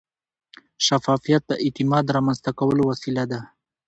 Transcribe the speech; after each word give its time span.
شفافیت 0.85 1.41
د 1.47 1.51
اعتماد 1.63 2.05
رامنځته 2.15 2.51
کولو 2.59 2.81
وسیله 2.91 3.23
ده. 3.31 3.39